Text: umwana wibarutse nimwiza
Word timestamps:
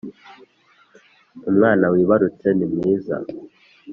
umwana 1.49 1.85
wibarutse 1.93 2.47
nimwiza 2.57 3.15